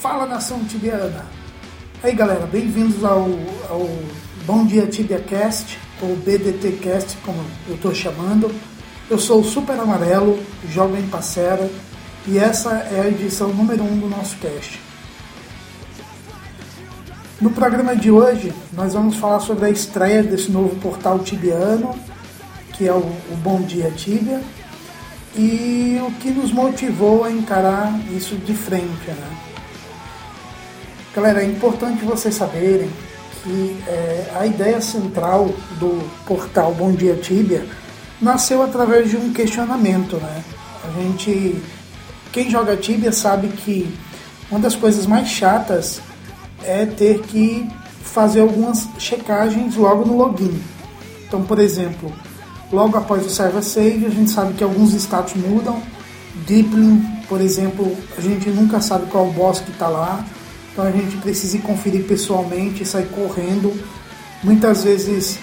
[0.00, 1.26] Fala nação tibiana!
[2.02, 3.28] Aí galera, bem-vindos ao,
[3.68, 3.86] ao
[4.46, 7.38] Bom Dia Tibia Cast, ou BDT Cast, como
[7.68, 8.50] eu estou chamando.
[9.10, 11.70] Eu sou o Super Amarelo, jovem parceira,
[12.26, 14.80] e essa é a edição número 1 um do nosso cast.
[17.38, 21.94] No programa de hoje, nós vamos falar sobre a estreia desse novo portal tibiano,
[22.72, 24.40] que é o, o Bom Dia Tibia,
[25.36, 29.10] e o que nos motivou a encarar isso de frente.
[29.10, 29.50] Né?
[31.12, 32.88] Galera, é importante vocês saberem
[33.42, 35.46] que é, a ideia central
[35.80, 37.66] do portal Bom Dia Tibia
[38.22, 40.16] nasceu através de um questionamento.
[40.18, 40.44] Né?
[40.84, 41.60] A gente,
[42.30, 43.92] quem joga Tibia sabe que
[44.48, 46.00] uma das coisas mais chatas
[46.62, 47.68] é ter que
[48.04, 50.62] fazer algumas checagens logo no login.
[51.26, 52.12] Então, por exemplo,
[52.72, 55.82] logo após o server save, a gente sabe que alguns status mudam.
[56.46, 60.24] Deepling, por exemplo, a gente nunca sabe qual boss que está lá,
[60.72, 63.72] então a gente precisa ir conferir pessoalmente, sair correndo.
[64.42, 65.38] Muitas vezes,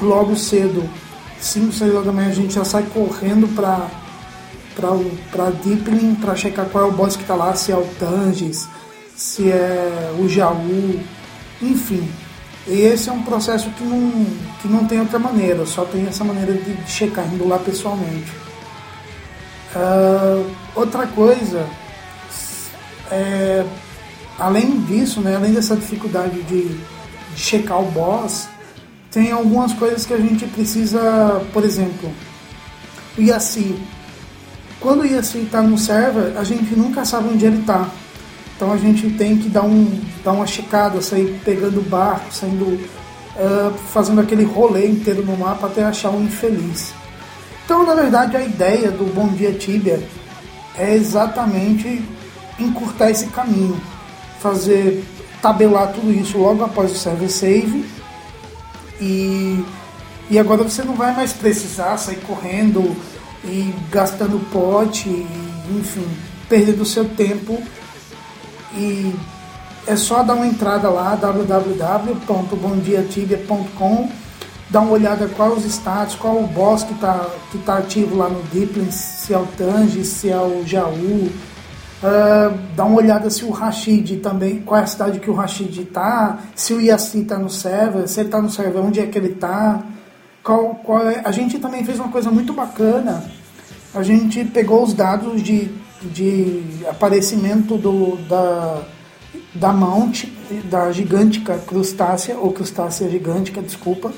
[0.00, 0.88] logo cedo,
[1.40, 3.88] 5, 6 horas da manhã, a gente já sai correndo para
[5.30, 8.66] para Deepling para checar qual é o boss que está lá, se é o Tangis,
[9.14, 10.98] se é o Jaú,
[11.60, 12.08] enfim.
[12.66, 14.26] Esse é um processo que não,
[14.60, 18.32] que não tem outra maneira, só tem essa maneira de checar, indo lá pessoalmente.
[19.74, 21.66] Uh, outra coisa,
[23.10, 23.64] é,
[24.38, 26.76] além disso, né, além dessa dificuldade de,
[27.36, 28.48] checar o boss,
[29.10, 32.10] tem algumas coisas que a gente precisa, por exemplo,
[33.16, 33.76] o IACI.
[34.80, 37.88] Quando o IACI está no server, a gente nunca sabe onde ele está.
[38.56, 42.64] Então a gente tem que dar, um, dar uma checada, sair pegando o barco, saindo,
[42.64, 46.94] uh, fazendo aquele rolê inteiro no mapa até achar um infeliz.
[47.64, 50.02] Então, na verdade, a ideia do Bom Dia Tibia
[50.76, 52.02] é exatamente
[52.58, 53.80] encurtar esse caminho,
[54.42, 55.04] fazer
[55.40, 57.84] tabelar tudo isso logo após o server save.
[59.00, 59.64] E,
[60.30, 62.94] e agora você não vai mais precisar sair correndo
[63.44, 65.26] e gastando pote, e,
[65.78, 66.06] enfim,
[66.48, 67.60] perdendo seu tempo.
[68.74, 69.14] E
[69.86, 74.08] é só dar uma entrada lá, www.bomdiatibia.com,
[74.70, 78.28] dar uma olhada qual os status, qual o boss que está que tá ativo lá
[78.28, 81.28] no Deepling, se é o Tangi, se é o Jaú,
[82.02, 85.82] uh, dá uma olhada se o Rashid também, qual é a cidade que o Rashid
[85.82, 89.18] está, se o Yassi está no server, se ele está no server, onde é que
[89.18, 89.82] ele está,
[90.42, 91.22] qual, qual é...
[91.24, 93.24] A gente também fez uma coisa muito bacana,
[93.94, 98.82] a gente pegou os dados de de aparecimento do, da,
[99.54, 100.24] da Mount,
[100.64, 104.12] da gigântica crustácea, ou crustácea gigântica, desculpa.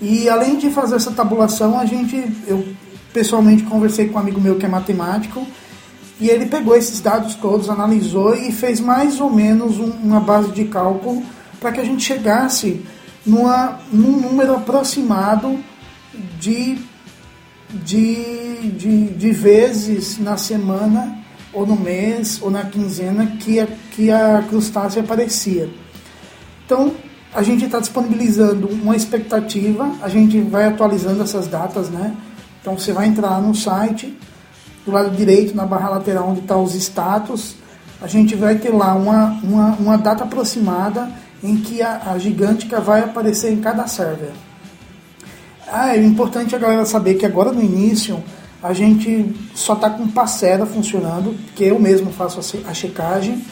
[0.00, 2.66] E além de fazer essa tabulação, a gente, eu
[3.12, 5.46] pessoalmente conversei com um amigo meu que é matemático,
[6.20, 10.50] e ele pegou esses dados todos, analisou e fez mais ou menos um, uma base
[10.52, 11.22] de cálculo
[11.60, 12.84] para que a gente chegasse
[13.24, 15.58] numa, num número aproximado
[16.38, 16.78] de
[17.70, 21.18] de, de, de vezes na semana,
[21.52, 25.70] ou no mês, ou na quinzena que a, que a crustácea aparecia.
[26.64, 26.92] Então,
[27.34, 32.14] a gente está disponibilizando uma expectativa, a gente vai atualizando essas datas, né?
[32.60, 34.16] Então, você vai entrar no site,
[34.86, 37.56] do lado direito, na barra lateral, onde estão tá os status,
[38.00, 41.10] a gente vai ter lá uma, uma, uma data aproximada
[41.42, 44.30] em que a, a gigântica vai aparecer em cada server.
[45.66, 48.22] Ah, é importante a galera saber que agora no início
[48.62, 53.44] a gente só está com parcela funcionando, que eu mesmo faço a checagem,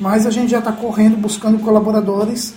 [0.00, 2.54] mas a gente já está correndo buscando colaboradores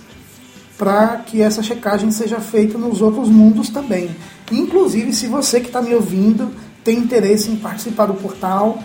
[0.76, 4.10] para que essa checagem seja feita nos outros mundos também.
[4.50, 6.50] Inclusive, se você que está me ouvindo
[6.86, 8.78] tem interesse em participar do portal,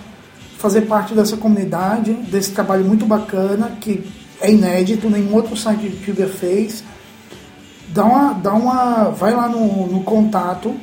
[0.57, 4.03] fazer parte dessa comunidade, desse trabalho muito bacana, que
[4.41, 6.83] é inédito, nenhum outro site de Tibia fez.
[7.89, 10.75] Dá uma, dá uma, vai lá no, no contato,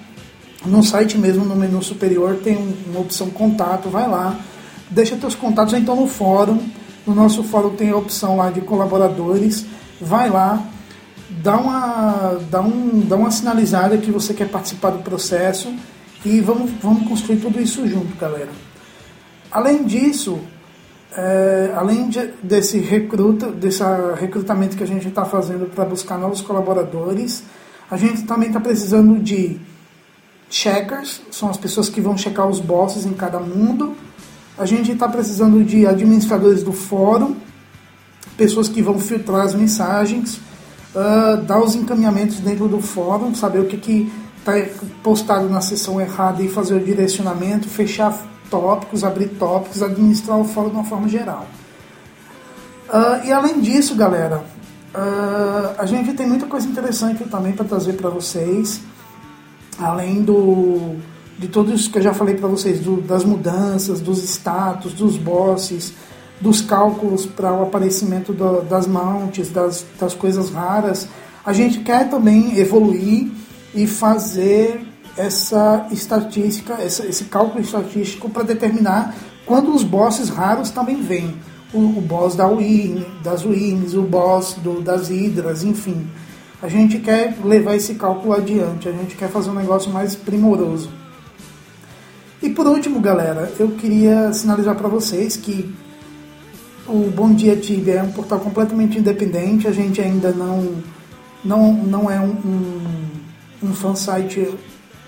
[0.65, 2.57] no site mesmo, no menu superior, tem
[2.87, 4.37] uma opção contato, vai lá,
[4.89, 6.61] deixa teus contatos, então no fórum,
[7.05, 9.67] no nosso fórum tem a opção lá de colaboradores,
[10.01, 10.63] vai lá,
[11.29, 15.75] dá uma, dá um, dá uma sinalizada que você quer participar do processo
[16.25, 18.51] e vamos, vamos construir tudo isso junto, galera.
[19.51, 20.39] Além disso,
[21.17, 23.83] é, além de, desse recruta, desse
[24.19, 27.43] recrutamento que a gente está fazendo para buscar novos colaboradores,
[27.91, 29.59] a gente também está precisando de
[30.51, 33.97] checkers, são as pessoas que vão checar os bosses em cada mundo.
[34.59, 37.37] A gente está precisando de administradores do fórum,
[38.37, 40.41] pessoas que vão filtrar as mensagens,
[40.95, 44.11] uh, dar os encaminhamentos dentro do fórum, saber o que
[44.57, 48.17] está postado na sessão errada e fazer o direcionamento, fechar
[48.51, 51.47] tópicos, abrir tópicos, administrar o fórum de uma forma geral.
[52.89, 54.45] Uh, e além disso, galera,
[54.95, 58.81] uh, a gente tem muita coisa interessante também para trazer para vocês,
[59.79, 60.97] além do
[61.39, 65.17] de tudo isso que eu já falei para vocês, do, das mudanças, dos status, dos
[65.17, 65.95] bosses,
[66.41, 71.07] dos cálculos para o aparecimento do, das mounts, das, das coisas raras.
[71.45, 73.31] A gente quer também evoluir
[73.75, 74.81] e fazer
[75.17, 81.35] essa estatística, essa, esse cálculo estatístico para determinar quando os bosses raros também vêm.
[81.73, 86.07] O, o boss da Win, das Wins, o boss do, das Hidras, enfim.
[86.63, 90.91] A gente quer levar esse cálculo adiante, a gente quer fazer um negócio mais primoroso.
[92.43, 95.75] E por último, galera, eu queria sinalizar para vocês que
[96.87, 100.77] o Bom Dia Tibia é um portal completamente independente, a gente ainda não,
[101.45, 103.11] não, não é um, um,
[103.63, 104.49] um fansite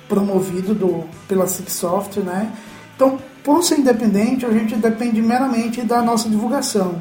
[0.09, 2.53] promovido do, pela Sixsoft, né?
[2.95, 6.97] Então, por ser independente, a gente depende meramente da nossa divulgação.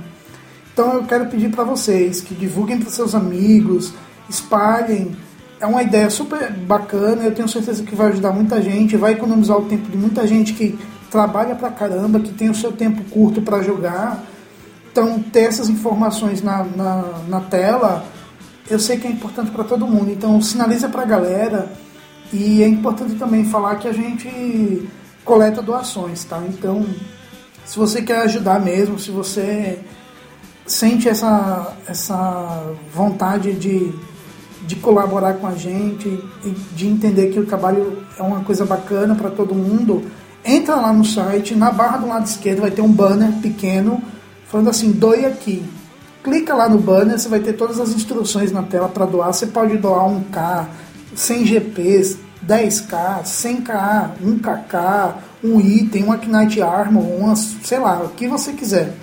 [0.72, 3.94] Então, eu quero pedir para vocês que divulguem para seus amigos,
[4.30, 5.16] espalhem.
[5.60, 9.58] É uma ideia super bacana, eu tenho certeza que vai ajudar muita gente, vai economizar
[9.58, 10.80] o tempo de muita gente que
[11.12, 14.24] trabalha pra caramba, que tem o seu tempo curto para jogar.
[14.92, 18.06] Então, ter essas informações na, na, na tela,
[18.70, 20.12] eu sei que é importante para todo mundo.
[20.12, 21.72] Então, sinaliza para a galera
[22.32, 24.88] e é importante também falar que a gente
[25.26, 26.42] coleta doações, tá?
[26.48, 26.86] Então,
[27.66, 29.80] se você quer ajudar mesmo, se você
[30.66, 33.92] sente essa, essa vontade de,
[34.68, 36.08] de colaborar com a gente
[36.46, 40.04] e de entender que o trabalho é uma coisa bacana para todo mundo,
[40.46, 44.02] entra lá no site, na barra do lado esquerdo vai ter um banner pequeno
[44.48, 45.64] falando assim, doe aqui.
[46.24, 49.34] Clica lá no banner, você vai ter todas as instruções na tela para doar.
[49.34, 50.68] Você pode doar um K,
[51.16, 55.14] 100 GPs, 10k, 100k, 1kk,
[55.44, 58.94] um item, um Knight Armor, uma, sei lá, o que você quiser.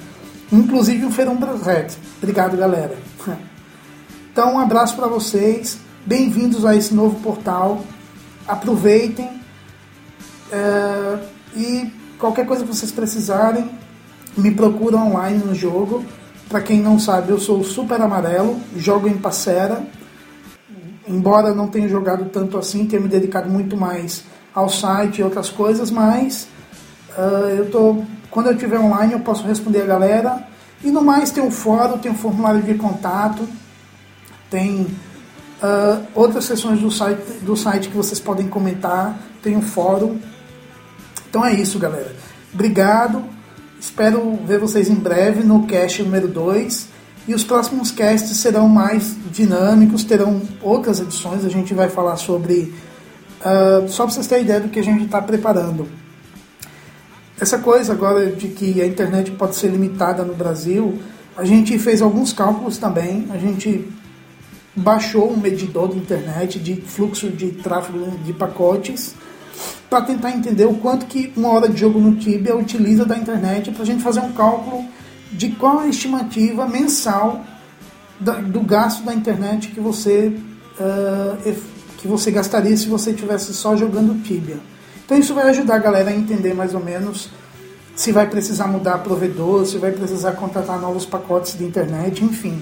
[0.52, 1.88] Inclusive um Ferumbra Red.
[2.18, 2.96] Obrigado, galera.
[4.32, 5.78] Então, um abraço para vocês.
[6.04, 7.82] Bem-vindos a esse novo portal.
[8.46, 9.40] Aproveitem.
[10.52, 11.18] É,
[11.56, 13.70] e qualquer coisa que vocês precisarem,
[14.36, 16.04] me procuram online no jogo.
[16.48, 19.84] Para quem não sabe, eu sou super amarelo, jogo em Passera
[21.08, 25.48] embora não tenha jogado tanto assim, tenha me dedicado muito mais ao site e outras
[25.48, 26.48] coisas, mas
[27.16, 30.48] uh, eu tô, quando eu estiver online eu posso responder a galera.
[30.84, 33.48] E no mais tem o fórum, tem o formulário de contato,
[34.50, 40.18] tem uh, outras sessões do site, do site que vocês podem comentar, tem o fórum.
[41.28, 42.14] Então é isso, galera.
[42.52, 43.24] Obrigado.
[43.86, 46.88] Espero ver vocês em breve no cast número 2.
[47.28, 51.44] E os próximos casts serão mais dinâmicos, terão outras edições.
[51.44, 52.74] A gente vai falar sobre.
[53.40, 55.88] Uh, só para vocês terem ideia do que a gente está preparando.
[57.40, 60.98] Essa coisa agora de que a internet pode ser limitada no Brasil,
[61.36, 63.28] a gente fez alguns cálculos também.
[63.30, 63.88] A gente
[64.74, 69.14] baixou um medidor de internet de fluxo de tráfego de pacotes
[69.88, 73.70] para tentar entender o quanto que uma hora de jogo no Tibia utiliza da internet
[73.70, 74.84] para a gente fazer um cálculo
[75.32, 77.44] de qual a estimativa mensal
[78.18, 80.32] da, do gasto da internet que você,
[80.80, 81.54] uh,
[81.98, 84.58] que você gastaria se você estivesse só jogando Tibia.
[85.04, 87.30] Então isso vai ajudar a galera a entender mais ou menos
[87.94, 92.60] se vai precisar mudar provedor, se vai precisar contratar novos pacotes de internet, enfim.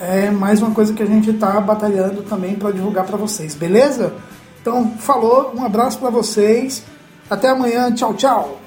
[0.00, 4.12] É mais uma coisa que a gente está batalhando também para divulgar para vocês, beleza?
[4.62, 6.84] Então, falou, um abraço para vocês,
[7.28, 8.61] até amanhã, tchau, tchau!